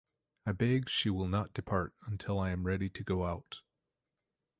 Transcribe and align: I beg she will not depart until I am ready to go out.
I 0.47 0.51
beg 0.53 0.89
she 0.89 1.11
will 1.11 1.27
not 1.27 1.53
depart 1.53 1.93
until 2.07 2.39
I 2.39 2.49
am 2.49 2.65
ready 2.65 2.89
to 2.89 3.03
go 3.03 3.23
out. 3.27 3.59